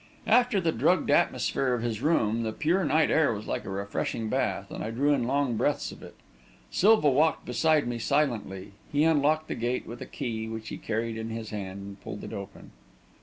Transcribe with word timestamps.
After 0.25 0.59
the 0.59 0.71
drugged 0.71 1.11
atmosphere 1.11 1.75
of 1.75 1.83
his 1.83 2.01
room, 2.01 2.41
the 2.41 2.51
pure 2.53 2.83
night 2.83 3.11
air 3.11 3.31
was 3.35 3.45
like 3.45 3.65
a 3.65 3.69
refreshing 3.69 4.29
bath, 4.29 4.71
and 4.71 4.83
I 4.83 4.89
drew 4.89 5.13
in 5.13 5.25
long 5.27 5.57
breaths 5.57 5.91
of 5.91 6.01
it. 6.01 6.15
Silva 6.71 7.07
walked 7.07 7.45
beside 7.45 7.87
me 7.87 7.99
silently; 7.99 8.71
he 8.91 9.03
unlocked 9.03 9.47
the 9.47 9.53
gate 9.53 9.85
with 9.85 10.01
a 10.01 10.07
key 10.07 10.47
which 10.47 10.69
he 10.69 10.77
carried 10.79 11.17
in 11.19 11.29
his 11.29 11.51
hand, 11.51 11.81
and 11.83 12.01
pulled 12.01 12.23
it 12.23 12.33
open. 12.33 12.71